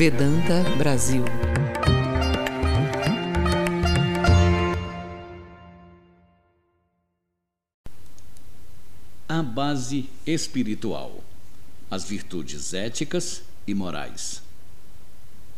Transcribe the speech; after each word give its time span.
Vedanta 0.00 0.62
Brasil. 0.78 1.22
A 9.28 9.42
base 9.42 10.08
espiritual. 10.26 11.22
As 11.90 12.04
virtudes 12.04 12.72
éticas 12.72 13.42
e 13.66 13.74
morais. 13.74 14.42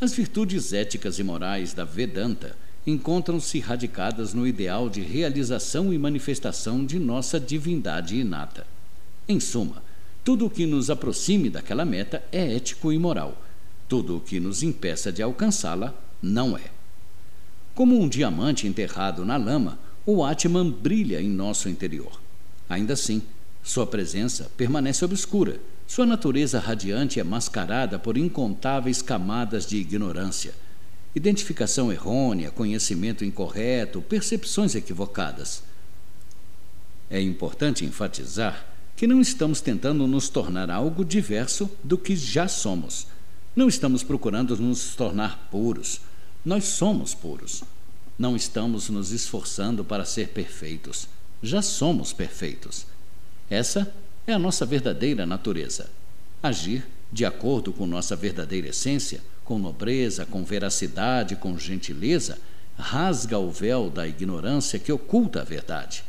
As 0.00 0.12
virtudes 0.12 0.72
éticas 0.72 1.20
e 1.20 1.22
morais 1.22 1.72
da 1.72 1.84
Vedanta 1.84 2.56
encontram-se 2.84 3.61
radicadas 3.61 4.34
no 4.34 4.45
ideal 4.45 4.90
de 4.90 5.02
realização 5.02 5.93
e 5.93 5.98
manifestação 5.98 6.84
de 6.84 6.98
nossa 6.98 7.38
divindade 7.38 8.16
inata. 8.16 8.66
Em 9.29 9.38
suma, 9.38 9.80
tudo 10.25 10.46
o 10.46 10.50
que 10.50 10.67
nos 10.67 10.90
aproxime 10.90 11.49
daquela 11.49 11.85
meta 11.85 12.25
é 12.32 12.57
ético 12.57 12.93
e 12.93 12.99
moral. 12.99 13.40
Tudo 13.89 14.17
o 14.17 14.21
que 14.21 14.41
nos 14.41 14.63
impeça 14.63 15.13
de 15.13 15.22
alcançá-la 15.22 15.95
não 16.21 16.57
é. 16.57 16.71
Como 17.75 18.00
um 18.00 18.09
diamante 18.09 18.67
enterrado 18.67 19.25
na 19.25 19.36
lama, 19.36 19.79
o 20.04 20.25
Atman 20.25 20.71
brilha 20.71 21.21
em 21.21 21.29
nosso 21.29 21.68
interior. 21.68 22.21
Ainda 22.68 22.95
assim, 22.95 23.23
sua 23.63 23.87
presença 23.87 24.50
permanece 24.57 25.04
obscura. 25.04 25.61
Sua 25.87 26.07
natureza 26.07 26.59
radiante 26.59 27.21
é 27.21 27.25
mascarada 27.25 27.99
por 27.99 28.17
incontáveis 28.17 29.03
camadas 29.03 29.67
de 29.67 29.76
ignorância 29.76 30.54
identificação 31.14 31.93
errônea, 31.93 32.51
conhecimento 32.51 33.25
incorreto, 33.25 34.01
percepções 34.01 34.75
equivocadas. 34.75 35.62
É 37.11 37.20
importante 37.20 37.84
enfatizar 37.84 38.67
que 38.97 39.06
não 39.06 39.20
estamos 39.20 39.61
tentando 39.61 40.06
nos 40.06 40.28
tornar 40.28 40.70
algo 40.70 41.05
diverso 41.05 41.70
do 41.84 41.98
que 41.98 42.17
já 42.17 42.49
somos. 42.49 43.06
Não 43.55 43.69
estamos 43.69 44.03
procurando 44.03 44.56
nos 44.56 44.95
tornar 44.95 45.48
puros. 45.50 46.00
Nós 46.45 46.64
somos 46.64 47.14
puros. 47.14 47.62
Não 48.19 48.36
estamos 48.36 48.89
nos 48.89 49.11
esforçando 49.12 49.84
para 49.84 50.05
ser 50.05 50.28
perfeitos. 50.28 51.09
Já 51.42 51.61
somos 51.62 52.12
perfeitos. 52.12 52.86
Essa 53.50 53.92
é 54.27 54.33
a 54.33 54.39
nossa 54.39 54.64
verdadeira 54.64 55.27
natureza. 55.27 55.91
Agir 56.42 56.86
de 57.12 57.25
acordo 57.25 57.72
com 57.72 57.86
nossa 57.86 58.17
verdadeira 58.17 58.69
essência 58.69 59.20
com 59.44 59.59
nobreza, 59.59 60.25
com 60.25 60.44
veracidade, 60.44 61.37
com 61.37 61.59
gentileza, 61.59 62.39
rasga 62.78 63.39
o 63.39 63.50
véu 63.50 63.91
da 63.91 64.06
ignorância 64.06 64.78
que 64.78 64.92
oculta 64.92 65.41
a 65.41 65.44
verdade. 65.44 66.05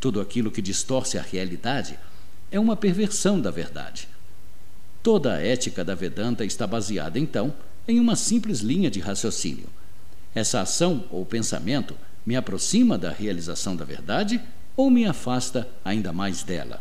Tudo 0.00 0.20
aquilo 0.20 0.50
que 0.50 0.62
distorce 0.62 1.18
a 1.18 1.22
realidade 1.22 1.98
é 2.50 2.58
uma 2.58 2.76
perversão 2.76 3.40
da 3.40 3.50
verdade. 3.50 4.08
Toda 5.02 5.34
a 5.34 5.40
ética 5.40 5.84
da 5.84 5.94
Vedanta 5.94 6.44
está 6.44 6.66
baseada, 6.66 7.18
então, 7.18 7.52
em 7.88 7.98
uma 7.98 8.14
simples 8.14 8.60
linha 8.60 8.90
de 8.90 9.00
raciocínio. 9.00 9.66
Essa 10.34 10.60
ação 10.60 11.04
ou 11.10 11.26
pensamento 11.26 11.96
me 12.24 12.36
aproxima 12.36 12.96
da 12.96 13.10
realização 13.10 13.74
da 13.74 13.84
verdade 13.84 14.40
ou 14.76 14.90
me 14.90 15.04
afasta 15.04 15.68
ainda 15.84 16.12
mais 16.12 16.42
dela? 16.42 16.80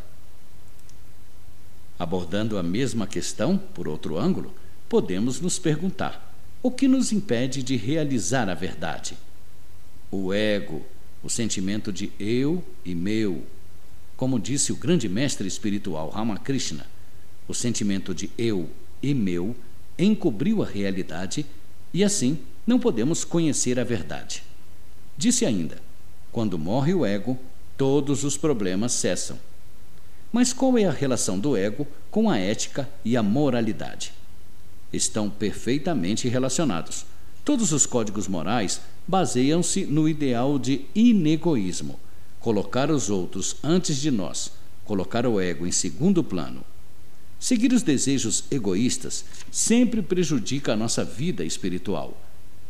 Abordando 1.98 2.58
a 2.58 2.64
mesma 2.64 3.08
questão 3.08 3.58
por 3.58 3.88
outro 3.88 4.18
ângulo, 4.18 4.54
podemos 4.88 5.42
nos 5.42 5.58
perguntar: 5.58 6.34
o 6.62 6.70
que 6.70 6.88
nos 6.88 7.12
impede 7.12 7.64
de 7.64 7.76
realizar 7.76 8.50
a 8.50 8.54
verdade? 8.54 9.18
O 10.12 10.34
ego, 10.34 10.86
o 11.24 11.30
sentimento 11.30 11.92
de 11.92 12.12
eu 12.20 12.64
e 12.86 12.94
meu. 12.94 13.44
Como 14.16 14.40
disse 14.40 14.72
o 14.72 14.76
grande 14.76 15.10
mestre 15.10 15.48
espiritual 15.48 16.10
Ramakrishna, 16.10 16.86
o 17.52 17.54
sentimento 17.54 18.14
de 18.14 18.30
eu 18.38 18.70
e 19.02 19.14
meu 19.14 19.56
encobriu 19.98 20.64
a 20.64 20.66
realidade 20.66 21.46
e 21.94 22.04
assim 22.04 22.40
não 22.66 22.80
podemos 22.80 23.24
conhecer 23.24 23.80
a 23.80 23.84
verdade. 23.84 24.44
Disse 25.18 25.46
ainda: 25.46 25.78
quando 26.32 26.58
morre 26.58 26.94
o 26.94 27.06
ego, 27.06 27.38
todos 27.78 28.24
os 28.24 28.38
problemas 28.38 28.94
cessam. 28.94 29.38
Mas 30.32 30.54
qual 30.54 30.78
é 30.78 30.86
a 30.86 30.92
relação 30.92 31.38
do 31.38 31.58
ego 31.58 31.86
com 32.10 32.30
a 32.30 32.38
ética 32.38 32.90
e 33.04 33.18
a 33.18 33.24
moralidade? 33.24 34.14
estão 34.94 35.30
perfeitamente 35.30 36.28
relacionados. 36.28 37.06
Todos 37.46 37.72
os 37.72 37.86
códigos 37.86 38.28
morais 38.28 38.82
baseiam-se 39.08 39.86
no 39.86 40.08
ideal 40.08 40.60
de 40.60 40.86
inegoísmo, 40.94 42.00
colocar 42.40 42.92
os 42.92 43.10
outros 43.10 43.56
antes 43.64 43.98
de 43.98 44.12
nós, 44.12 44.52
colocar 44.86 45.26
o 45.26 45.40
ego 45.40 45.66
em 45.66 45.72
segundo 45.72 46.24
plano. 46.24 46.64
Seguir 47.42 47.74
os 47.74 47.84
desejos 47.84 48.46
egoístas 48.50 49.26
sempre 49.52 50.02
prejudica 50.02 50.72
a 50.72 50.78
nossa 50.78 51.04
vida 51.04 51.44
espiritual. 51.44 52.18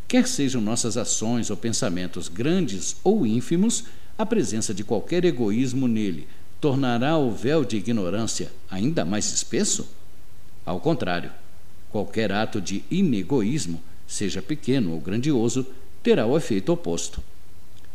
Quer 0.07 0.27
sejam 0.27 0.59
nossas 0.59 0.97
ações 0.97 1.51
ou 1.51 1.55
pensamentos 1.57 2.27
grandes 2.27 2.95
ou 3.03 3.27
ínfimos, 3.27 3.83
a 4.17 4.25
presença 4.25 4.73
de 4.73 4.83
qualquer 4.83 5.23
egoísmo 5.25 5.87
nele 5.87 6.27
tornará 6.59 7.15
o 7.17 7.31
véu 7.31 7.63
de 7.63 7.77
ignorância 7.77 8.51
ainda 8.69 9.05
mais 9.05 9.31
espesso? 9.31 9.87
Ao 10.65 10.79
contrário, 10.79 11.31
Qualquer 11.91 12.31
ato 12.31 12.61
de 12.61 12.83
inegoísmo, 12.89 13.81
seja 14.07 14.41
pequeno 14.41 14.93
ou 14.93 14.99
grandioso, 15.01 15.67
terá 16.01 16.25
o 16.25 16.37
efeito 16.37 16.71
oposto. 16.71 17.21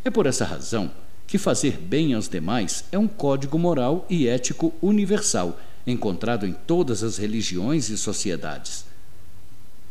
É 0.05 0.11
por 0.11 0.27
essa 0.27 0.45
razão 0.45 0.91
que 1.25 1.39
fazer 1.39 1.77
bem 1.79 2.13
aos 2.13 2.29
demais 2.29 2.85
é 2.91 2.97
um 2.97 3.07
código 3.07 3.57
moral 3.57 4.05
e 4.07 4.27
ético 4.27 4.71
universal, 4.81 5.59
encontrado 5.87 6.45
em 6.45 6.53
todas 6.53 7.01
as 7.01 7.17
religiões 7.17 7.89
e 7.89 7.97
sociedades. 7.97 8.85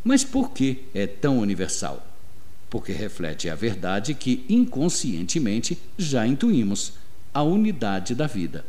Mas 0.04 0.22
por 0.22 0.50
que 0.50 0.84
é 0.94 1.06
tão 1.06 1.38
universal? 1.38 2.06
Porque 2.70 2.92
reflete 2.92 3.48
a 3.48 3.56
verdade 3.56 4.14
que 4.14 4.44
inconscientemente 4.48 5.76
já 5.98 6.24
intuímos, 6.24 6.92
a 7.34 7.42
unidade 7.42 8.14
da 8.14 8.28
vida. 8.28 8.64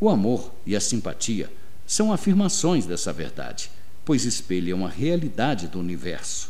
O 0.00 0.08
amor 0.08 0.52
e 0.64 0.74
a 0.74 0.80
simpatia 0.80 1.52
são 1.86 2.12
afirmações 2.12 2.86
dessa 2.86 3.12
verdade 3.12 3.70
pois 4.08 4.24
espelham 4.24 4.86
a 4.86 4.88
realidade 4.88 5.68
do 5.68 5.78
universo. 5.78 6.48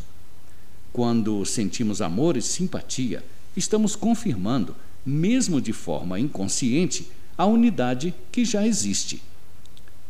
Quando 0.93 1.45
sentimos 1.45 2.01
amor 2.01 2.37
e 2.37 2.41
simpatia, 2.41 3.25
estamos 3.57 3.97
confirmando, 3.97 4.77
mesmo 5.05 5.61
de 5.61 5.73
forma 5.73 6.21
inconsciente, 6.21 7.09
a 7.37 7.47
unidade 7.47 8.15
que 8.31 8.45
já 8.45 8.65
existe. 8.65 9.21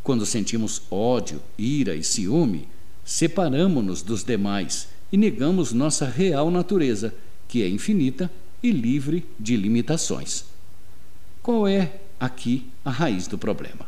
Quando 0.08 0.24
sentimos 0.24 0.80
ódio, 0.90 1.38
ira 1.58 1.94
e 1.94 2.02
ciúme, 2.02 2.66
separamos-nos 3.04 4.00
dos 4.00 4.24
demais 4.24 4.88
e 5.12 5.18
negamos 5.18 5.74
nossa 5.74 6.06
real 6.06 6.50
natureza, 6.50 7.14
que 7.46 7.62
é 7.62 7.68
infinita 7.68 8.32
e 8.62 8.70
livre 8.70 9.26
de 9.38 9.54
limitações. 9.54 10.46
Qual 11.42 11.68
é 11.68 12.00
aqui 12.18 12.70
a 12.82 12.90
raiz 12.90 13.26
do 13.26 13.36
problema? 13.36 13.86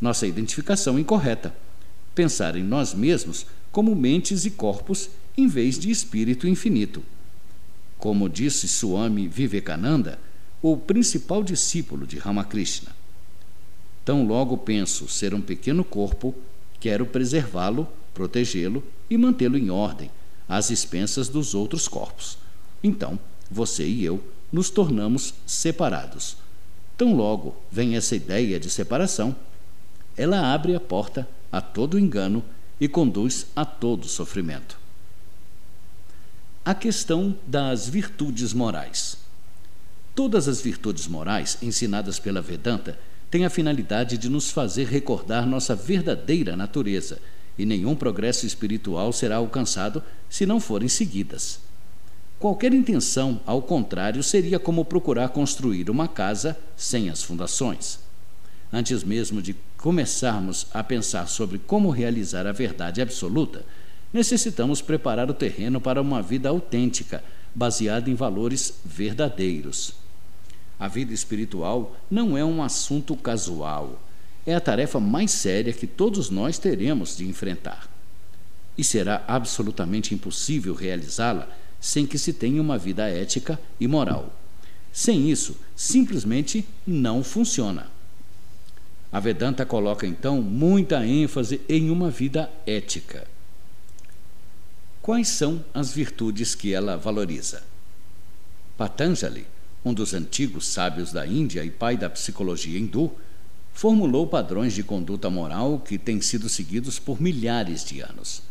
Nossa 0.00 0.26
identificação 0.26 0.98
incorreta 0.98 1.54
pensar 2.12 2.56
em 2.56 2.64
nós 2.64 2.92
mesmos 2.92 3.46
como 3.70 3.94
mentes 3.94 4.46
e 4.46 4.50
corpos 4.50 5.10
em 5.38 5.46
vez 5.46 5.78
de 5.78 5.92
espírito 5.92 6.48
infinito. 6.48 7.04
Como 7.98 8.28
disse 8.28 8.66
Swami 8.66 9.28
Vivekananda, 9.28 10.18
o 10.60 10.76
principal 10.76 11.44
discípulo 11.44 12.04
de 12.04 12.18
Ramakrishna. 12.18 12.95
Tão 14.06 14.24
logo 14.24 14.56
penso 14.56 15.08
ser 15.08 15.34
um 15.34 15.40
pequeno 15.40 15.82
corpo, 15.82 16.32
quero 16.78 17.04
preservá-lo, 17.04 17.88
protegê-lo 18.14 18.80
e 19.10 19.18
mantê-lo 19.18 19.58
em 19.58 19.68
ordem, 19.68 20.12
às 20.48 20.70
expensas 20.70 21.28
dos 21.28 21.56
outros 21.56 21.88
corpos. 21.88 22.38
Então, 22.84 23.18
você 23.50 23.84
e 23.84 24.04
eu 24.04 24.22
nos 24.52 24.70
tornamos 24.70 25.34
separados. 25.44 26.36
Tão 26.96 27.16
logo 27.16 27.56
vem 27.68 27.96
essa 27.96 28.14
ideia 28.14 28.60
de 28.60 28.70
separação, 28.70 29.34
ela 30.16 30.54
abre 30.54 30.76
a 30.76 30.80
porta 30.80 31.28
a 31.50 31.60
todo 31.60 31.98
engano 31.98 32.44
e 32.80 32.86
conduz 32.86 33.48
a 33.56 33.64
todo 33.64 34.06
sofrimento. 34.06 34.78
A 36.64 36.76
questão 36.76 37.36
das 37.44 37.88
virtudes 37.88 38.52
morais. 38.52 39.16
Todas 40.14 40.46
as 40.46 40.60
virtudes 40.60 41.08
morais 41.08 41.58
ensinadas 41.60 42.20
pela 42.20 42.40
Vedanta 42.40 42.96
têm 43.36 43.44
a 43.44 43.50
finalidade 43.50 44.16
de 44.16 44.30
nos 44.30 44.50
fazer 44.50 44.86
recordar 44.86 45.46
nossa 45.46 45.74
verdadeira 45.74 46.56
natureza, 46.56 47.18
e 47.58 47.66
nenhum 47.66 47.94
progresso 47.94 48.46
espiritual 48.46 49.12
será 49.12 49.36
alcançado 49.36 50.02
se 50.26 50.46
não 50.46 50.58
forem 50.58 50.88
seguidas. 50.88 51.60
Qualquer 52.38 52.72
intenção, 52.72 53.38
ao 53.44 53.60
contrário, 53.60 54.22
seria 54.22 54.58
como 54.58 54.86
procurar 54.86 55.28
construir 55.28 55.90
uma 55.90 56.08
casa 56.08 56.56
sem 56.74 57.10
as 57.10 57.22
fundações. 57.22 57.98
Antes 58.72 59.04
mesmo 59.04 59.42
de 59.42 59.54
começarmos 59.76 60.66
a 60.72 60.82
pensar 60.82 61.28
sobre 61.28 61.58
como 61.58 61.90
realizar 61.90 62.46
a 62.46 62.52
verdade 62.52 63.02
absoluta, 63.02 63.66
necessitamos 64.14 64.80
preparar 64.80 65.30
o 65.30 65.34
terreno 65.34 65.78
para 65.78 66.00
uma 66.00 66.22
vida 66.22 66.48
autêntica, 66.48 67.22
baseada 67.54 68.08
em 68.08 68.14
valores 68.14 68.80
verdadeiros. 68.82 70.05
A 70.78 70.88
vida 70.88 71.12
espiritual 71.12 71.96
não 72.10 72.36
é 72.36 72.44
um 72.44 72.62
assunto 72.62 73.16
casual. 73.16 74.00
É 74.44 74.54
a 74.54 74.60
tarefa 74.60 75.00
mais 75.00 75.30
séria 75.30 75.72
que 75.72 75.86
todos 75.86 76.30
nós 76.30 76.58
teremos 76.58 77.16
de 77.16 77.26
enfrentar. 77.26 77.88
e 78.76 78.84
será 78.84 79.24
absolutamente 79.26 80.14
impossível 80.14 80.74
realizá-la 80.74 81.48
sem 81.80 82.06
que 82.06 82.18
se 82.18 82.32
tenha 82.32 82.60
uma 82.60 82.76
vida 82.76 83.08
ética 83.08 83.58
e 83.80 83.86
moral. 83.86 84.34
Sem 84.92 85.30
isso, 85.30 85.56
simplesmente 85.74 86.66
não 86.86 87.22
funciona. 87.22 87.88
A 89.12 89.20
Vedanta 89.20 89.64
coloca 89.64 90.06
então 90.06 90.42
muita 90.42 91.06
ênfase 91.06 91.60
em 91.68 91.90
uma 91.90 92.10
vida 92.10 92.50
ética. 92.66 93.26
Quais 95.00 95.28
são 95.28 95.64
as 95.72 95.92
virtudes 95.92 96.54
que 96.54 96.74
ela 96.74 96.96
valoriza? 96.96 97.62
Patanjali, 98.76 99.46
um 99.86 99.94
dos 99.94 100.14
antigos 100.14 100.66
sábios 100.66 101.12
da 101.12 101.24
Índia 101.24 101.64
e 101.64 101.70
pai 101.70 101.96
da 101.96 102.10
psicologia 102.10 102.76
hindu, 102.76 103.08
formulou 103.72 104.26
padrões 104.26 104.74
de 104.74 104.82
conduta 104.82 105.30
moral 105.30 105.78
que 105.78 105.96
têm 105.96 106.20
sido 106.20 106.48
seguidos 106.48 106.98
por 106.98 107.22
milhares 107.22 107.84
de 107.84 108.00
anos. 108.00 108.42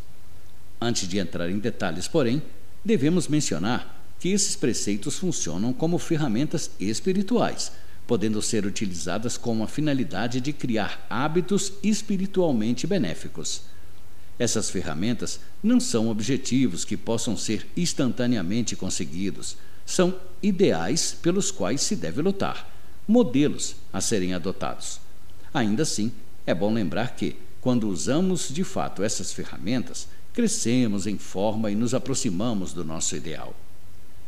Antes 0.79 1.09
de 1.09 1.17
entrar 1.17 1.49
em 1.49 1.59
detalhes, 1.59 2.07
porém, 2.07 2.41
devemos 2.85 3.27
mencionar 3.27 4.01
que 4.17 4.29
esses 4.29 4.55
preceitos 4.55 5.17
funcionam 5.17 5.73
como 5.73 5.97
ferramentas 5.97 6.71
espirituais, 6.79 7.73
podendo 8.07 8.41
ser 8.41 8.65
utilizadas 8.65 9.35
com 9.35 9.61
a 9.61 9.67
finalidade 9.67 10.39
de 10.39 10.53
criar 10.53 11.05
hábitos 11.09 11.73
espiritualmente 11.83 12.87
benéficos. 12.87 13.63
Essas 14.39 14.69
ferramentas 14.69 15.41
não 15.61 15.81
são 15.81 16.07
objetivos 16.07 16.85
que 16.85 16.95
possam 16.95 17.35
ser 17.35 17.67
instantaneamente 17.75 18.73
conseguidos, 18.73 19.57
são 19.85 20.15
ideais 20.41 21.15
pelos 21.21 21.51
quais 21.51 21.81
se 21.81 21.95
deve 21.95 22.21
lutar, 22.21 22.69
modelos 23.07 23.75
a 23.93 24.01
serem 24.01 24.33
adotados. 24.33 24.99
Ainda 25.53 25.83
assim, 25.83 26.11
é 26.45 26.53
bom 26.53 26.73
lembrar 26.73 27.15
que, 27.15 27.35
quando 27.61 27.87
usamos 27.87 28.49
de 28.49 28.63
fato 28.63 29.03
essas 29.03 29.31
ferramentas, 29.31 30.07
crescemos 30.33 31.07
em 31.07 31.17
forma 31.17 31.71
e 31.71 31.75
nos 31.75 31.93
aproximamos 31.93 32.73
do 32.73 32.83
nosso 32.83 33.15
ideal. 33.15 33.55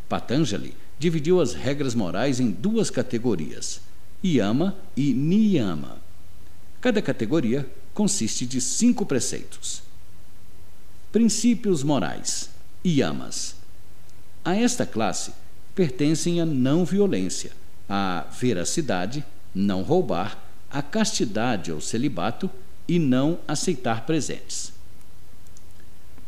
Patanjali 0.08 0.74
dividiu 0.98 1.42
as 1.42 1.54
regras 1.54 1.94
morais 1.94 2.40
em 2.40 2.50
duas 2.50 2.90
categorias, 2.90 3.82
yama 4.24 4.76
e 4.96 5.14
niyama. 5.14 5.98
Cada 6.80 7.02
categoria 7.02 7.70
consiste 7.94 8.46
de 8.46 8.62
cinco 8.62 9.06
preceitos. 9.06 9.82
Princípios 11.12 11.84
morais, 11.84 12.50
yamas. 12.86 13.56
A 14.46 14.56
esta 14.56 14.86
classe 14.86 15.34
pertencem 15.78 16.42
a 16.42 16.46
não 16.46 16.84
violência, 16.84 17.52
a 17.88 18.26
veracidade, 18.42 19.24
não 19.54 19.84
roubar, 19.84 20.44
a 20.72 20.82
castidade 20.82 21.72
ou 21.72 21.80
celibato 21.80 22.50
e 22.88 22.98
não 22.98 23.38
aceitar 23.48 24.04
presentes. 24.04 24.74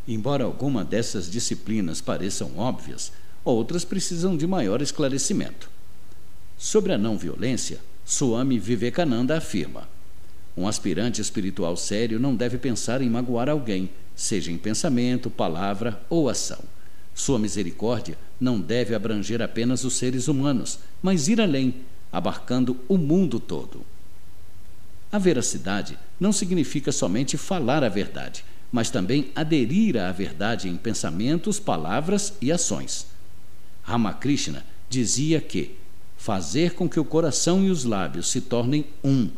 Embora 0.07 0.43
alguma 0.43 0.85
dessas 0.85 1.27
disciplinas 1.27 1.99
pareçam 1.99 2.59
óbvias, 2.59 3.11
outras 3.43 3.83
precisam 3.83 4.37
de 4.37 4.45
maior 4.45 4.83
esclarecimento. 4.83 5.67
Sobre 6.55 6.93
a 6.93 6.97
não 6.97 7.17
violência, 7.17 7.79
Swami 8.05 8.59
Vivekananda 8.59 9.35
afirma: 9.35 9.89
um 10.55 10.67
aspirante 10.67 11.21
espiritual 11.21 11.75
sério 11.75 12.19
não 12.19 12.35
deve 12.35 12.59
pensar 12.59 13.01
em 13.01 13.09
magoar 13.09 13.49
alguém, 13.49 13.89
seja 14.15 14.51
em 14.51 14.59
pensamento, 14.59 15.27
palavra 15.27 15.99
ou 16.07 16.29
ação. 16.29 16.59
Sua 17.15 17.39
misericórdia 17.39 18.15
não 18.39 18.59
deve 18.59 18.95
abranger 18.95 19.41
apenas 19.41 19.83
os 19.83 19.93
seres 19.95 20.27
humanos, 20.27 20.79
mas 21.01 21.27
ir 21.27 21.41
além, 21.41 21.75
abarcando 22.11 22.77
o 22.87 22.97
mundo 22.97 23.39
todo. 23.39 23.85
A 25.11 25.17
veracidade 25.17 25.97
não 26.19 26.31
significa 26.31 26.91
somente 26.91 27.37
falar 27.37 27.83
a 27.83 27.89
verdade, 27.89 28.45
mas 28.71 28.89
também 28.89 29.31
aderir 29.35 29.97
à 29.97 30.11
verdade 30.11 30.69
em 30.69 30.77
pensamentos, 30.77 31.59
palavras 31.59 32.33
e 32.41 32.51
ações. 32.51 33.07
Ramakrishna 33.83 34.63
dizia 34.89 35.41
que 35.41 35.75
fazer 36.17 36.73
com 36.73 36.87
que 36.87 36.99
o 36.99 37.05
coração 37.05 37.63
e 37.63 37.69
os 37.69 37.83
lábios 37.83 38.29
se 38.29 38.41
tornem 38.41 38.85
um 39.03 39.29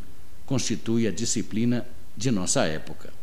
constitui 0.46 1.08
a 1.08 1.12
disciplina 1.12 1.88
de 2.18 2.30
nossa 2.30 2.66
época. 2.66 3.14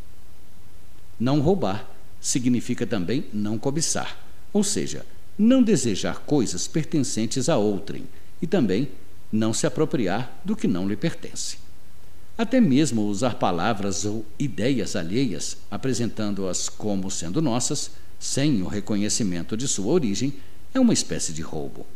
Não 1.21 1.41
roubar 1.41 1.87
significa 2.21 2.87
também 2.87 3.27
não 3.33 3.59
cobiçar, 3.59 4.17
ou 4.53 4.65
seja, 4.65 5.05
não 5.39 5.63
desejar 5.63 6.21
coisas 6.21 6.67
pertencentes 6.67 7.49
a 7.49 7.57
outrem 7.57 8.05
e 8.43 8.47
também 8.47 8.89
não 9.31 9.53
se 9.53 9.67
apropriar 9.67 10.41
do 10.45 10.57
que 10.57 10.67
não 10.67 10.89
lhe 10.89 10.97
pertence. 10.97 11.59
Até 12.37 12.61
mesmo 12.61 13.03
usar 13.03 13.35
palavras 13.35 14.05
ou 14.05 14.25
ideias 14.39 14.97
alheias, 14.97 15.57
apresentando-as 15.71 16.69
como 16.69 17.11
sendo 17.11 17.43
nossas, 17.43 17.91
sem 18.19 18.63
o 18.63 18.67
reconhecimento 18.67 19.57
de 19.57 19.69
sua 19.69 19.93
origem, 19.93 20.33
é 20.75 20.81
uma 20.81 20.93
espécie 20.93 21.33
de 21.33 21.43
roubo. 21.43 21.87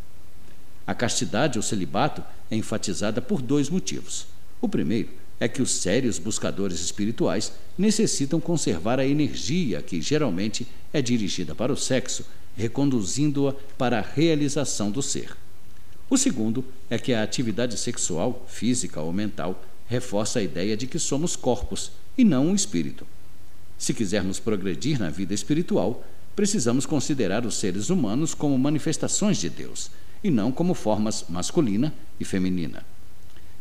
A 0.86 0.94
castidade 0.94 1.58
ou 1.58 1.62
celibato 1.62 2.22
é 2.50 2.56
enfatizada 2.56 3.20
por 3.20 3.40
dois 3.40 3.68
motivos. 3.68 4.26
O 4.60 4.68
primeiro 4.68 5.10
é 5.38 5.48
que 5.48 5.62
os 5.62 5.72
sérios 5.72 6.18
buscadores 6.18 6.80
espirituais 6.80 7.52
necessitam 7.76 8.40
conservar 8.40 9.00
a 9.00 9.06
energia 9.06 9.82
que 9.82 10.00
geralmente 10.00 10.66
é 10.92 11.00
dirigida 11.02 11.54
para 11.54 11.72
o 11.72 11.76
sexo, 11.76 12.24
reconduzindo-a 12.56 13.54
para 13.76 13.98
a 13.98 14.02
realização 14.02 14.90
do 14.90 15.02
ser. 15.02 15.36
O 16.08 16.18
segundo 16.18 16.64
é 16.90 16.98
que 16.98 17.14
a 17.14 17.22
atividade 17.22 17.78
sexual, 17.78 18.44
física 18.48 19.00
ou 19.00 19.12
mental, 19.12 19.64
reforça 19.86 20.38
a 20.38 20.42
ideia 20.42 20.76
de 20.76 20.86
que 20.86 20.98
somos 20.98 21.36
corpos 21.36 21.92
e 22.16 22.24
não 22.24 22.48
um 22.48 22.54
espírito. 22.54 23.06
Se 23.78 23.94
quisermos 23.94 24.38
progredir 24.38 24.98
na 24.98 25.10
vida 25.10 25.34
espiritual, 25.34 26.04
precisamos 26.36 26.86
considerar 26.86 27.44
os 27.44 27.56
seres 27.56 27.90
humanos 27.90 28.34
como 28.34 28.58
manifestações 28.58 29.38
de 29.38 29.50
Deus 29.50 29.90
e 30.22 30.30
não 30.30 30.52
como 30.52 30.74
formas 30.74 31.24
masculina 31.28 31.92
e 32.20 32.24
feminina. 32.24 32.84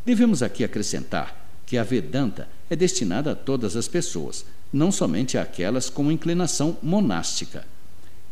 Devemos 0.06 0.44
aqui 0.44 0.64
acrescentar 0.64 1.50
que 1.66 1.78
a 1.78 1.84
Vedanta 1.84 2.50
é 2.70 2.76
destinada 2.76 3.32
a 3.32 3.36
todas 3.36 3.76
as 3.76 3.88
pessoas, 3.88 4.46
não 4.72 4.92
somente 4.92 5.38
àquelas 5.38 5.90
com 5.90 6.12
inclinação 6.12 6.78
monástica. 6.82 7.66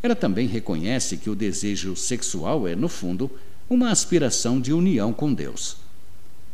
Ela 0.02 0.14
também 0.14 0.46
reconhece 0.46 1.16
que 1.16 1.28
o 1.28 1.34
desejo 1.34 1.94
sexual 1.94 2.66
é, 2.66 2.74
no 2.74 2.88
fundo, 2.88 3.30
uma 3.68 3.90
aspiração 3.90 4.60
de 4.60 4.72
união 4.72 5.12
com 5.12 5.32
Deus. 5.32 5.76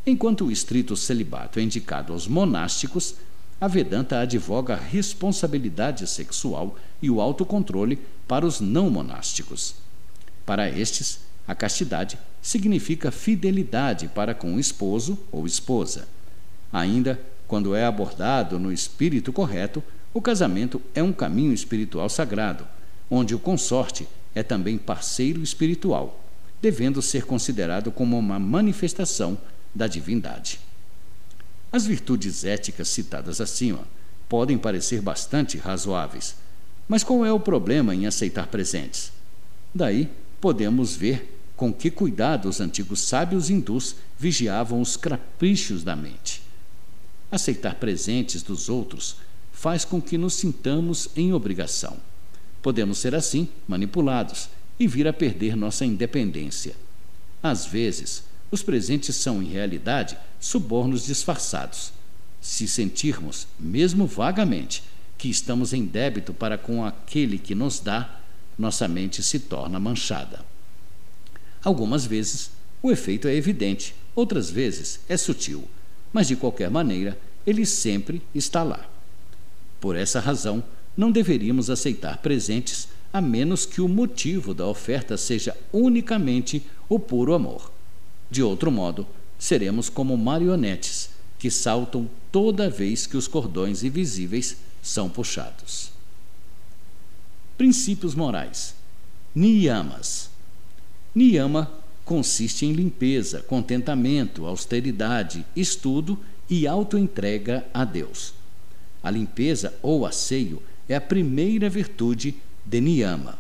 Enquanto 0.05 0.47
o 0.47 0.53
estrito 0.53 0.97
celibato 0.97 1.59
é 1.59 1.63
indicado 1.63 2.13
aos 2.13 2.27
monásticos, 2.29 3.15
a 3.61 3.67
Vedanta 3.67 4.19
advoga 4.21 4.75
a 4.75 4.79
responsabilidade 4.79 6.07
sexual 6.07 6.77
e 7.01 7.11
o 7.11 7.21
autocontrole 7.21 7.99
para 8.29 8.45
os 8.45 8.61
não 8.61 8.91
monásticos. 8.91 9.77
Para 10.45 10.69
estes, 10.69 11.21
a 11.49 11.55
castidade 11.55 12.19
significa 12.43 13.11
fidelidade 13.11 14.09
para 14.09 14.35
com 14.35 14.55
o 14.55 14.61
esposo 14.61 15.19
ou 15.33 15.47
esposa. 15.47 16.07
Ainda, 16.73 17.21
quando 17.49 17.75
é 17.75 17.85
abordado 17.85 18.59
no 18.59 18.73
espírito 18.73 19.33
correto, 19.33 19.83
o 20.13 20.21
casamento 20.21 20.81
é 20.95 21.03
um 21.03 21.13
caminho 21.13 21.53
espiritual 21.53 22.09
sagrado, 22.09 22.67
onde 23.11 23.35
o 23.35 23.39
consorte 23.39 24.07
é 24.35 24.43
também 24.43 24.77
parceiro 24.77 25.43
espiritual, 25.43 26.23
devendo 26.61 27.01
ser 27.01 27.25
considerado 27.25 27.91
como 27.91 28.19
uma 28.19 28.39
manifestação 28.39 29.39
da 29.75 29.87
divindade. 29.87 30.61
As 31.73 31.87
virtudes 31.87 32.45
éticas 32.45 32.89
citadas 32.89 33.41
acima 33.41 33.87
podem 34.29 34.59
parecer 34.59 35.01
bastante 35.01 35.59
razoáveis, 35.59 36.37
mas 36.89 37.03
qual 37.03 37.25
é 37.25 37.33
o 37.33 37.41
problema 37.41 37.95
em 37.95 38.07
aceitar 38.07 38.47
presentes? 38.47 39.13
Daí 39.75 40.09
podemos 40.41 40.95
ver 40.95 41.37
com 41.57 41.73
que 41.73 41.91
cuidado 41.91 42.49
os 42.49 42.61
antigos 42.61 43.01
sábios 43.01 43.51
hindus 43.51 43.97
vigiavam 44.19 44.81
os 44.81 44.97
caprichos 44.97 45.83
da 45.83 45.97
mente. 45.97 46.43
Aceitar 47.31 47.75
presentes 47.77 48.43
dos 48.43 48.69
outros 48.69 49.17
faz 49.53 49.85
com 49.85 50.01
que 50.01 50.19
nos 50.19 50.35
sintamos 50.35 51.09
em 51.17 51.33
obrigação. 51.33 51.97
Podemos 52.63 52.99
ser 52.99 53.15
assim 53.15 53.49
manipulados 53.67 54.49
e 54.79 54.87
vir 54.87 55.07
a 55.07 55.13
perder 55.13 55.57
nossa 55.57 55.85
independência. 55.85 56.75
Às 57.43 57.67
vezes, 57.67 58.25
os 58.51 58.63
presentes 58.63 59.17
são, 59.17 59.43
em 59.43 59.47
realidade, 59.47 60.17
subornos 60.41 61.07
disfarçados. 61.07 61.93
Se 62.41 62.69
sentirmos, 62.69 63.47
mesmo 63.59 64.07
vagamente, 64.07 64.83
que 65.19 65.29
estamos 65.29 65.73
em 65.73 65.85
débito 65.85 66.33
para 66.35 66.59
com 66.59 66.85
aquele 66.85 67.39
que 67.39 67.55
nos 67.55 67.81
dá, 67.81 68.21
nossa 68.59 68.87
mente 68.87 69.23
se 69.23 69.39
torna 69.39 69.81
manchada. 69.81 70.45
Algumas 71.63 72.07
vezes 72.07 72.51
o 72.83 72.93
efeito 72.93 73.27
é 73.27 73.35
evidente, 73.35 73.95
outras 74.15 74.51
vezes 74.51 75.01
é 75.09 75.17
sutil, 75.17 75.69
mas 76.13 76.29
de 76.29 76.37
qualquer 76.37 76.71
maneira 76.71 77.19
ele 77.47 77.67
sempre 77.67 78.23
está 78.35 78.63
lá. 78.63 78.89
Por 79.81 79.97
essa 79.97 80.21
razão, 80.21 80.63
não 80.97 81.13
deveríamos 81.13 81.69
aceitar 81.69 82.19
presentes 82.19 82.89
a 83.13 83.21
menos 83.21 83.65
que 83.67 83.81
o 83.81 83.89
motivo 83.89 84.55
da 84.55 84.67
oferta 84.67 85.17
seja 85.17 85.57
unicamente 85.73 86.63
o 86.89 86.99
puro 86.99 87.35
amor. 87.35 87.71
De 88.31 88.43
outro 88.43 88.71
modo, 88.71 89.07
seremos 89.39 89.89
como 89.89 90.17
marionetes 90.17 91.11
que 91.39 91.51
saltam 91.51 92.09
toda 92.33 92.71
vez 92.71 93.07
que 93.07 93.17
os 93.17 93.29
cordões 93.29 93.83
invisíveis 93.83 94.57
são 94.83 95.09
puxados. 95.09 95.91
Princípios 97.57 98.15
morais. 98.15 98.75
Niyamas. 99.35 100.31
Niyama 101.15 101.71
consiste 102.05 102.67
em 102.67 102.73
limpeza, 102.73 103.41
contentamento, 103.41 104.47
austeridade, 104.47 105.45
estudo 105.55 106.19
e 106.49 106.67
autoentrega 106.67 107.67
a 107.73 107.85
Deus. 107.85 108.35
A 109.03 109.11
limpeza 109.11 109.75
ou 109.83 110.07
asseio 110.07 110.63
é 110.89 110.95
a 110.95 111.01
primeira 111.01 111.69
virtude 111.69 112.35
de 112.65 112.81
Niyama. 112.81 113.39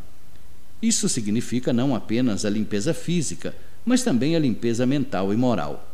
Isso 0.80 1.08
significa 1.08 1.72
não 1.72 1.94
apenas 1.94 2.44
a 2.44 2.50
limpeza 2.50 2.92
física, 2.92 3.54
mas 3.84 4.02
também 4.02 4.36
a 4.36 4.38
limpeza 4.38 4.84
mental 4.84 5.32
e 5.32 5.36
moral. 5.36 5.88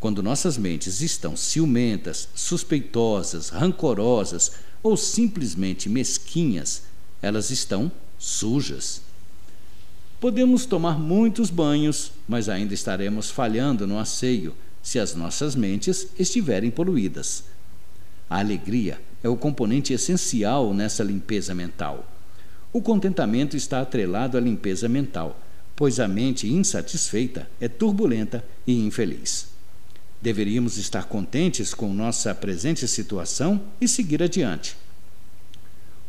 Quando 0.00 0.22
nossas 0.22 0.58
mentes 0.58 1.00
estão 1.00 1.36
ciumentas, 1.36 2.28
suspeitosas, 2.34 3.50
rancorosas 3.50 4.52
ou 4.82 4.96
simplesmente 4.96 5.88
mesquinhas, 5.88 6.82
elas 7.22 7.50
estão 7.50 7.90
sujas. 8.18 9.00
Podemos 10.20 10.66
tomar 10.66 10.98
muitos 10.98 11.50
banhos, 11.50 12.12
mas 12.28 12.48
ainda 12.48 12.74
estaremos 12.74 13.30
falhando 13.30 13.86
no 13.86 13.98
asseio 13.98 14.54
se 14.82 14.98
as 14.98 15.14
nossas 15.14 15.54
mentes 15.54 16.08
estiverem 16.18 16.70
poluídas. 16.70 17.44
A 18.28 18.40
alegria 18.40 19.00
é 19.22 19.28
o 19.28 19.36
componente 19.36 19.92
essencial 19.92 20.74
nessa 20.74 21.02
limpeza 21.02 21.54
mental. 21.54 22.08
O 22.72 22.80
contentamento 22.80 23.56
está 23.56 23.80
atrelado 23.80 24.36
à 24.36 24.40
limpeza 24.40 24.88
mental, 24.88 25.38
pois 25.76 26.00
a 26.00 26.08
mente 26.08 26.48
insatisfeita 26.48 27.48
é 27.60 27.68
turbulenta 27.68 28.44
e 28.66 28.78
infeliz. 28.84 29.48
Deveríamos 30.20 30.78
estar 30.78 31.04
contentes 31.04 31.74
com 31.74 31.92
nossa 31.92 32.34
presente 32.34 32.86
situação 32.86 33.60
e 33.80 33.88
seguir 33.88 34.22
adiante. 34.22 34.76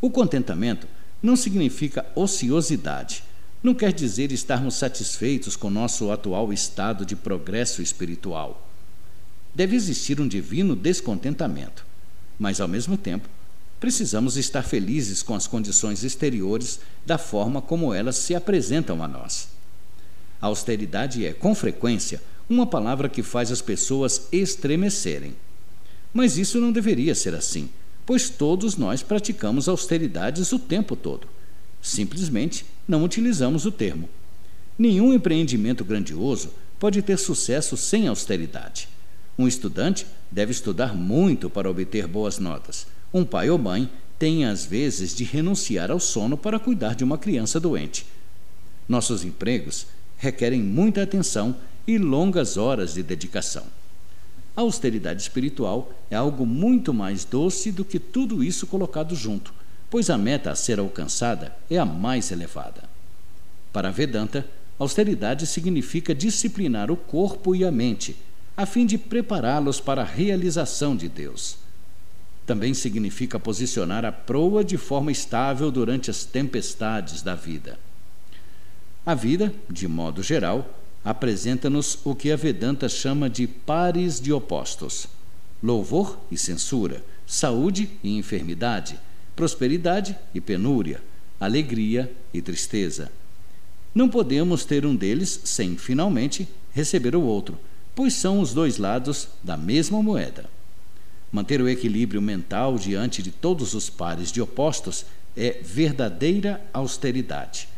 O 0.00 0.10
contentamento 0.10 0.86
não 1.22 1.34
significa 1.34 2.06
ociosidade. 2.14 3.24
Não 3.62 3.74
quer 3.74 3.92
dizer 3.92 4.30
estarmos 4.30 4.74
satisfeitos 4.74 5.56
com 5.56 5.70
nosso 5.70 6.10
atual 6.10 6.52
estado 6.52 7.04
de 7.06 7.16
progresso 7.16 7.80
espiritual. 7.80 8.68
Deve 9.54 9.74
existir 9.74 10.20
um 10.20 10.28
divino 10.28 10.76
descontentamento, 10.76 11.86
mas, 12.38 12.60
ao 12.60 12.68
mesmo 12.68 12.96
tempo, 12.96 13.28
precisamos 13.78 14.36
estar 14.36 14.62
felizes 14.62 15.22
com 15.22 15.34
as 15.34 15.46
condições 15.46 16.04
exteriores 16.04 16.80
da 17.04 17.18
forma 17.18 17.60
como 17.60 17.92
elas 17.92 18.16
se 18.16 18.34
apresentam 18.34 19.02
a 19.02 19.08
nós. 19.08 19.48
A 20.40 20.46
austeridade 20.46 21.24
é, 21.24 21.32
com 21.32 21.54
frequência, 21.54 22.22
uma 22.48 22.66
palavra 22.66 23.08
que 23.08 23.22
faz 23.22 23.50
as 23.50 23.62
pessoas 23.62 24.28
estremecerem. 24.30 25.34
Mas 26.12 26.36
isso 26.38 26.60
não 26.60 26.70
deveria 26.70 27.14
ser 27.14 27.34
assim 27.34 27.68
pois 28.06 28.28
todos 28.28 28.76
nós 28.76 29.02
praticamos 29.02 29.68
austeridades 29.68 30.52
o 30.52 30.58
tempo 30.58 30.94
todo. 30.94 31.26
Simplesmente 31.80 32.64
não 32.86 33.04
utilizamos 33.04 33.66
o 33.66 33.72
termo. 33.72 34.08
Nenhum 34.78 35.12
empreendimento 35.12 35.84
grandioso 35.84 36.50
pode 36.78 37.00
ter 37.02 37.18
sucesso 37.18 37.76
sem 37.76 38.08
austeridade. 38.08 38.88
Um 39.38 39.48
estudante 39.48 40.06
deve 40.30 40.52
estudar 40.52 40.94
muito 40.94 41.50
para 41.50 41.70
obter 41.70 42.06
boas 42.06 42.38
notas. 42.38 42.86
Um 43.12 43.24
pai 43.24 43.50
ou 43.50 43.58
mãe 43.58 43.90
tem, 44.18 44.44
às 44.44 44.64
vezes, 44.64 45.14
de 45.14 45.24
renunciar 45.24 45.90
ao 45.90 45.98
sono 45.98 46.36
para 46.36 46.58
cuidar 46.58 46.94
de 46.94 47.02
uma 47.02 47.18
criança 47.18 47.58
doente. 47.58 48.06
Nossos 48.88 49.24
empregos 49.24 49.86
requerem 50.18 50.62
muita 50.62 51.02
atenção 51.02 51.56
e 51.86 51.98
longas 51.98 52.56
horas 52.56 52.94
de 52.94 53.02
dedicação. 53.02 53.64
A 54.56 54.60
austeridade 54.60 55.20
espiritual 55.20 55.92
é 56.10 56.14
algo 56.14 56.46
muito 56.46 56.94
mais 56.94 57.24
doce 57.24 57.72
do 57.72 57.84
que 57.84 57.98
tudo 57.98 58.42
isso 58.42 58.68
colocado 58.68 59.14
junto, 59.16 59.52
pois 59.90 60.08
a 60.10 60.16
meta 60.16 60.50
a 60.50 60.56
ser 60.56 60.78
alcançada 60.78 61.54
é 61.68 61.76
a 61.76 61.84
mais 61.84 62.30
elevada. 62.30 62.84
Para 63.72 63.90
Vedanta, 63.90 64.46
austeridade 64.78 65.46
significa 65.46 66.14
disciplinar 66.14 66.90
o 66.90 66.96
corpo 66.96 67.54
e 67.54 67.64
a 67.64 67.72
mente, 67.72 68.16
a 68.56 68.64
fim 68.64 68.86
de 68.86 68.96
prepará-los 68.96 69.80
para 69.80 70.02
a 70.02 70.06
realização 70.06 70.96
de 70.96 71.08
Deus. 71.08 71.56
Também 72.46 72.74
significa 72.74 73.40
posicionar 73.40 74.04
a 74.04 74.12
proa 74.12 74.62
de 74.62 74.76
forma 74.76 75.10
estável 75.10 75.70
durante 75.70 76.10
as 76.10 76.24
tempestades 76.24 77.22
da 77.22 77.34
vida. 77.34 77.78
A 79.04 79.14
vida, 79.14 79.52
de 79.68 79.88
modo 79.88 80.22
geral, 80.22 80.78
apresenta-nos 81.04 81.98
o 82.04 82.14
que 82.14 82.30
a 82.30 82.36
Vedanta 82.36 82.88
chama 82.88 83.28
de 83.28 83.46
pares 83.46 84.20
de 84.20 84.32
opostos: 84.32 85.06
louvor 85.62 86.18
e 86.30 86.38
censura, 86.38 87.04
saúde 87.26 87.90
e 88.02 88.16
enfermidade, 88.16 88.98
prosperidade 89.34 90.16
e 90.34 90.40
penúria, 90.40 91.02
alegria 91.40 92.10
e 92.32 92.40
tristeza. 92.40 93.10
Não 93.94 94.08
podemos 94.08 94.64
ter 94.64 94.84
um 94.84 94.94
deles 94.94 95.40
sem, 95.44 95.76
finalmente, 95.76 96.48
receber 96.72 97.14
o 97.14 97.22
outro, 97.22 97.58
pois 97.94 98.14
são 98.14 98.40
os 98.40 98.52
dois 98.52 98.78
lados 98.78 99.28
da 99.42 99.56
mesma 99.56 100.02
moeda. 100.02 100.46
Manter 101.30 101.60
o 101.60 101.68
equilíbrio 101.68 102.22
mental 102.22 102.78
diante 102.78 103.22
de 103.22 103.30
todos 103.30 103.74
os 103.74 103.90
pares 103.90 104.30
de 104.30 104.40
opostos 104.40 105.04
é 105.36 105.58
verdadeira 105.62 106.64
austeridade. 106.72 107.68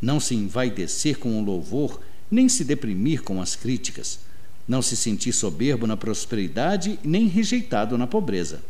Não 0.00 0.20
se 0.20 0.34
envaidecer 0.34 1.18
com 1.18 1.40
o 1.40 1.44
louvor 1.44 2.00
nem 2.30 2.48
se 2.48 2.64
deprimir 2.64 3.22
com 3.22 3.40
as 3.40 3.54
críticas, 3.54 4.20
não 4.66 4.80
se 4.80 4.96
sentir 4.96 5.32
soberbo 5.32 5.86
na 5.86 5.96
prosperidade, 5.96 6.98
nem 7.04 7.26
rejeitado 7.26 7.98
na 7.98 8.06
pobreza. 8.06 8.60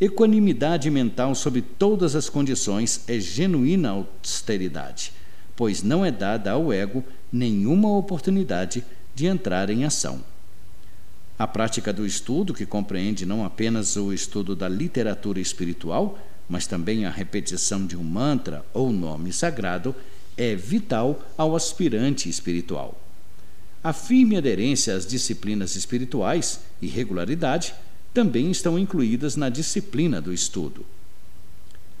Equanimidade 0.00 0.90
mental 0.90 1.34
sob 1.34 1.62
todas 1.62 2.14
as 2.14 2.28
condições 2.28 3.02
é 3.06 3.18
genuína 3.18 3.90
austeridade, 3.90 5.12
pois 5.56 5.82
não 5.82 6.04
é 6.04 6.10
dada 6.10 6.50
ao 6.50 6.72
ego 6.72 7.04
nenhuma 7.32 7.96
oportunidade 7.96 8.84
de 9.14 9.26
entrar 9.26 9.70
em 9.70 9.84
ação. 9.84 10.22
A 11.38 11.46
prática 11.46 11.92
do 11.92 12.06
estudo, 12.06 12.54
que 12.54 12.64
compreende 12.64 13.26
não 13.26 13.44
apenas 13.44 13.96
o 13.96 14.12
estudo 14.12 14.54
da 14.54 14.68
literatura 14.68 15.40
espiritual, 15.40 16.18
mas 16.48 16.66
também 16.66 17.06
a 17.06 17.10
repetição 17.10 17.86
de 17.86 17.96
um 17.96 18.04
mantra 18.04 18.64
ou 18.72 18.92
nome 18.92 19.32
sagrado, 19.32 19.94
é 20.36 20.54
vital 20.54 21.22
ao 21.36 21.56
aspirante 21.56 22.28
espiritual. 22.28 23.00
A 23.82 23.92
firme 23.92 24.36
aderência 24.36 24.94
às 24.94 25.06
disciplinas 25.06 25.76
espirituais 25.76 26.60
e 26.80 26.86
regularidade 26.86 27.74
também 28.12 28.50
estão 28.50 28.78
incluídas 28.78 29.36
na 29.36 29.48
disciplina 29.48 30.20
do 30.20 30.32
estudo. 30.32 30.86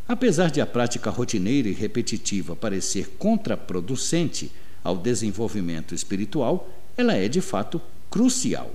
Apesar 0.06 0.50
de 0.50 0.60
a 0.60 0.66
prática 0.66 1.10
rotineira 1.10 1.68
e 1.68 1.72
repetitiva 1.72 2.54
parecer 2.54 3.16
contraproducente 3.18 4.50
ao 4.82 4.96
desenvolvimento 4.96 5.94
espiritual, 5.94 6.70
ela 6.96 7.14
é 7.14 7.28
de 7.28 7.40
fato 7.40 7.80
crucial. 8.10 8.70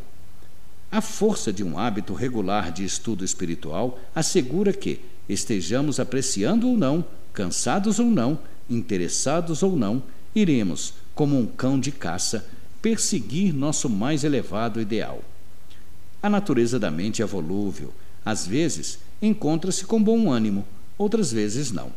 A 0.92 1.02
força 1.02 1.54
de 1.54 1.64
um 1.64 1.78
hábito 1.78 2.14
regular 2.14 2.72
de 2.72 2.84
estudo 2.84 3.24
espiritual 3.24 4.00
assegura 4.14 4.74
que, 4.74 5.00
estejamos 5.28 6.00
apreciando 6.00 6.68
ou 6.68 6.76
não, 6.76 7.06
cansados 7.32 8.00
ou 8.00 8.08
não, 8.08 8.40
interessados 8.70 9.62
ou 9.62 9.76
não, 9.76 10.02
iremos, 10.34 10.96
como 11.14 11.38
um 11.38 11.46
cão 11.46 11.80
de 11.80 11.92
caça, 11.92 12.46
perseguir 12.82 13.54
nosso 13.54 13.90
mais 13.90 14.24
elevado 14.24 14.82
ideal. 14.82 15.22
A 16.22 16.30
natureza 16.30 16.80
da 16.80 16.90
mente 16.90 17.22
é 17.22 17.26
volúvel, 17.26 17.94
às 18.26 18.46
vezes 18.46 19.00
encontra-se 19.22 19.86
com 19.86 20.02
bom 20.02 20.32
ânimo, 20.32 20.66
outras 20.98 21.32
vezes 21.32 21.72
não. 21.72 21.92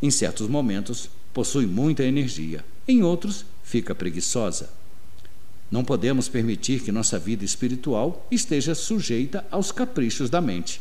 Em 0.00 0.10
certos 0.10 0.48
momentos, 0.48 1.10
possui 1.32 1.66
muita 1.66 2.04
energia, 2.04 2.64
em 2.86 3.02
outros, 3.02 3.44
fica 3.62 3.94
preguiçosa. 3.94 4.70
Não 5.70 5.84
podemos 5.84 6.28
permitir 6.28 6.80
que 6.82 6.92
nossa 6.92 7.18
vida 7.18 7.44
espiritual 7.44 8.26
esteja 8.30 8.74
sujeita 8.74 9.44
aos 9.50 9.72
caprichos 9.72 10.30
da 10.30 10.40
mente. 10.40 10.80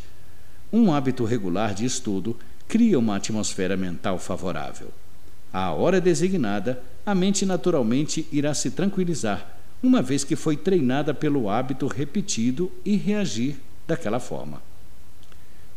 Um 0.71 0.93
hábito 0.93 1.23
regular 1.25 1.73
de 1.73 1.85
estudo 1.85 2.37
cria 2.67 2.97
uma 2.97 3.15
atmosfera 3.15 3.77
mental 3.77 4.17
favorável. 4.19 4.89
À 5.51 5.71
hora 5.71 6.01
designada, 6.01 6.81
a 7.05 7.13
mente 7.13 7.45
naturalmente 7.45 8.27
irá 8.31 8.53
se 8.53 8.71
tranquilizar, 8.71 9.57
uma 9.81 10.01
vez 10.01 10.23
que 10.23 10.35
foi 10.35 10.57
treinada 10.57 11.13
pelo 11.13 11.49
hábito 11.49 11.85
repetido 11.87 12.71
e 12.83 12.95
reagir 12.95 13.57
daquela 13.87 14.19
forma. 14.19 14.61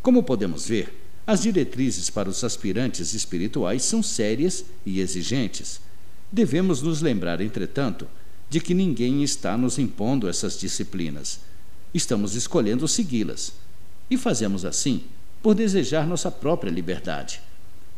Como 0.02 0.22
podemos 0.22 0.68
ver, 0.68 0.94
as 1.26 1.42
diretrizes 1.42 2.08
para 2.08 2.28
os 2.28 2.44
aspirantes 2.44 3.12
espirituais 3.12 3.82
são 3.82 4.02
sérias 4.02 4.64
e 4.86 5.00
exigentes. 5.00 5.80
Devemos 6.30 6.80
nos 6.80 7.02
lembrar, 7.02 7.40
entretanto, 7.40 8.06
de 8.48 8.60
que 8.60 8.74
ninguém 8.74 9.22
está 9.22 9.56
nos 9.56 9.78
impondo 9.78 10.28
essas 10.28 10.58
disciplinas. 10.58 11.40
Estamos 11.92 12.34
escolhendo 12.34 12.86
segui-las. 12.86 13.52
E 14.10 14.16
fazemos 14.16 14.64
assim 14.64 15.02
por 15.42 15.54
desejar 15.54 16.06
nossa 16.06 16.30
própria 16.30 16.70
liberdade. 16.70 17.40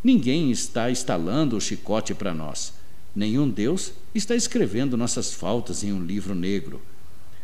Ninguém 0.02 0.50
está 0.50 0.90
instalando 0.90 1.56
o 1.56 1.60
chicote 1.60 2.14
para 2.14 2.32
nós. 2.32 2.72
Nenhum 3.14 3.48
Deus 3.48 3.92
está 4.14 4.36
escrevendo 4.36 4.96
nossas 4.96 5.32
faltas 5.32 5.82
em 5.82 5.92
um 5.92 6.04
livro 6.04 6.34
negro. 6.34 6.80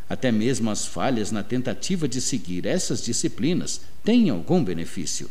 Até 0.08 0.30
mesmo 0.30 0.70
as 0.70 0.86
falhas 0.86 1.32
na 1.32 1.42
tentativa 1.42 2.06
de 2.06 2.20
seguir 2.20 2.66
essas 2.66 3.02
disciplinas 3.02 3.80
têm 4.04 4.30
algum 4.30 4.62
benefício, 4.62 5.28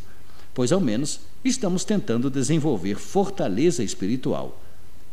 pois 0.52 0.72
ao 0.72 0.80
menos 0.80 1.20
estamos 1.44 1.84
tentando 1.84 2.28
desenvolver 2.28 2.96
fortaleza 2.96 3.82
espiritual. 3.82 4.63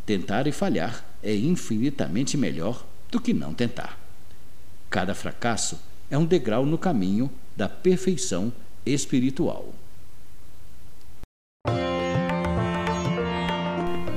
Tentar 0.06 0.48
e 0.48 0.52
falhar 0.52 1.06
é 1.22 1.36
infinitamente 1.36 2.38
melhor 2.38 2.86
do 3.10 3.20
que 3.20 3.34
não 3.34 3.54
tentar. 3.54 3.98
Cada 4.90 5.14
fracasso 5.14 5.80
é 6.10 6.18
um 6.18 6.26
degrau 6.26 6.66
no 6.66 6.78
caminho 6.78 7.32
da 7.56 7.70
perfeição 7.70 8.52
espiritual. 8.86 9.74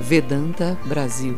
Vedanta 0.01 0.77
Brasil 0.85 1.37